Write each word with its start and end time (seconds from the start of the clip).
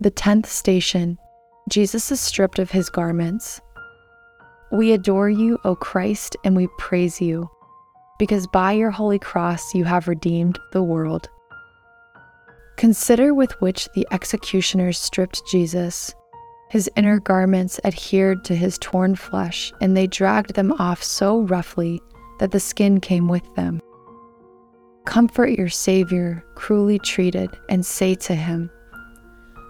The 0.00 0.10
tenth 0.10 0.46
station 0.46 1.18
Jesus 1.70 2.12
is 2.12 2.20
stripped 2.20 2.58
of 2.58 2.70
his 2.70 2.90
garments. 2.90 3.60
We 4.70 4.92
adore 4.92 5.30
you, 5.30 5.58
O 5.64 5.74
Christ, 5.74 6.36
and 6.44 6.54
we 6.54 6.68
praise 6.78 7.20
you, 7.20 7.50
because 8.18 8.46
by 8.46 8.72
your 8.72 8.90
holy 8.90 9.18
cross 9.18 9.74
you 9.74 9.84
have 9.84 10.06
redeemed 10.06 10.58
the 10.72 10.82
world. 10.82 11.28
Consider 12.76 13.32
with 13.32 13.58
which 13.62 13.88
the 13.94 14.06
executioners 14.10 14.98
stripped 14.98 15.40
Jesus. 15.50 16.14
His 16.68 16.90
inner 16.94 17.18
garments 17.18 17.80
adhered 17.84 18.44
to 18.44 18.54
his 18.54 18.76
torn 18.78 19.16
flesh, 19.16 19.72
and 19.80 19.96
they 19.96 20.06
dragged 20.06 20.54
them 20.54 20.72
off 20.72 21.02
so 21.02 21.40
roughly 21.40 22.02
that 22.38 22.50
the 22.50 22.60
skin 22.60 23.00
came 23.00 23.28
with 23.28 23.54
them. 23.54 23.80
Comfort 25.06 25.56
your 25.56 25.70
Savior, 25.70 26.44
cruelly 26.54 26.98
treated, 26.98 27.48
and 27.70 27.86
say 27.86 28.14
to 28.16 28.34
him, 28.34 28.70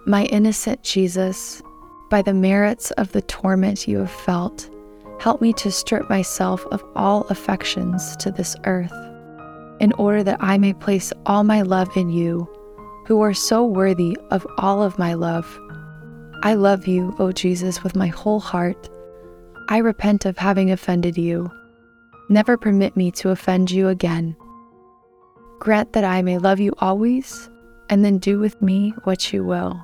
My 0.07 0.23
innocent 0.23 0.83
Jesus, 0.83 1.61
by 2.09 2.21
the 2.21 2.33
merits 2.33 2.91
of 2.91 3.11
the 3.11 3.23
torment 3.23 3.89
you 3.89 3.97
have 3.97 4.09
felt, 4.09 4.69
help 5.19 5.41
me 5.41 5.51
to 5.55 5.69
strip 5.69 6.09
myself 6.09 6.65
of 6.67 6.81
all 6.95 7.23
affections 7.23 8.15
to 8.21 8.31
this 8.31 8.55
earth, 8.63 8.93
in 9.81 9.91
order 9.97 10.23
that 10.23 10.37
I 10.39 10.59
may 10.59 10.71
place 10.71 11.11
all 11.25 11.43
my 11.43 11.61
love 11.61 11.89
in 11.97 12.07
you, 12.07 12.47
who 13.05 13.19
are 13.19 13.33
so 13.33 13.65
worthy 13.65 14.17
of 14.31 14.47
all 14.57 14.81
of 14.81 14.97
my 14.97 15.13
love. 15.13 15.45
I 16.41 16.53
love 16.53 16.87
you, 16.87 17.13
O 17.19 17.33
Jesus, 17.33 17.83
with 17.83 17.93
my 17.93 18.07
whole 18.07 18.39
heart. 18.39 18.89
I 19.67 19.79
repent 19.79 20.23
of 20.25 20.37
having 20.37 20.71
offended 20.71 21.17
you. 21.17 21.51
Never 22.29 22.55
permit 22.55 22.95
me 22.95 23.11
to 23.11 23.31
offend 23.31 23.71
you 23.71 23.89
again. 23.89 24.37
Grant 25.59 25.91
that 25.91 26.05
I 26.05 26.21
may 26.21 26.37
love 26.37 26.61
you 26.61 26.71
always, 26.77 27.49
and 27.89 28.05
then 28.05 28.19
do 28.19 28.39
with 28.39 28.61
me 28.61 28.93
what 29.03 29.33
you 29.33 29.43
will. 29.43 29.83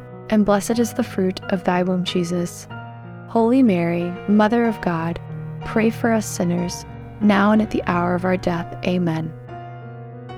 and 0.31 0.45
blessed 0.45 0.79
is 0.79 0.93
the 0.93 1.03
fruit 1.03 1.41
of 1.51 1.65
thy 1.65 1.83
womb, 1.83 2.05
Jesus. 2.05 2.67
Holy 3.27 3.61
Mary, 3.61 4.11
Mother 4.29 4.65
of 4.65 4.79
God, 4.81 5.19
pray 5.65 5.89
for 5.89 6.11
us 6.11 6.25
sinners, 6.25 6.85
now 7.19 7.51
and 7.51 7.61
at 7.61 7.71
the 7.71 7.83
hour 7.83 8.15
of 8.15 8.25
our 8.25 8.37
death. 8.37 8.73
Amen. 8.85 9.31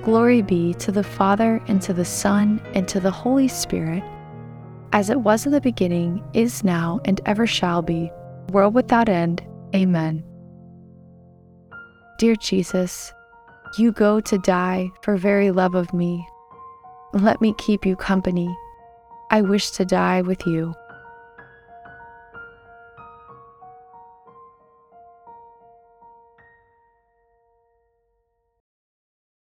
Glory 0.02 0.42
be 0.42 0.74
to 0.74 0.92
the 0.92 1.04
Father, 1.04 1.62
and 1.68 1.80
to 1.80 1.94
the 1.94 2.04
Son, 2.04 2.60
and 2.74 2.86
to 2.88 3.00
the 3.00 3.10
Holy 3.10 3.48
Spirit, 3.48 4.02
as 4.92 5.10
it 5.10 5.20
was 5.20 5.46
in 5.46 5.52
the 5.52 5.60
beginning, 5.60 6.22
is 6.34 6.64
now, 6.64 7.00
and 7.04 7.20
ever 7.24 7.46
shall 7.46 7.80
be, 7.80 8.10
world 8.50 8.74
without 8.74 9.08
end. 9.08 9.42
Amen. 9.74 10.24
Dear 12.18 12.34
Jesus, 12.36 13.12
you 13.78 13.92
go 13.92 14.20
to 14.20 14.38
die 14.38 14.90
for 15.02 15.16
very 15.16 15.50
love 15.52 15.74
of 15.74 15.92
me. 15.94 16.26
Let 17.12 17.40
me 17.40 17.54
keep 17.58 17.86
you 17.86 17.96
company 17.96 18.54
I 19.34 19.40
wish 19.40 19.72
to 19.72 19.84
die 19.84 20.22
with 20.22 20.46
you. 20.46 20.76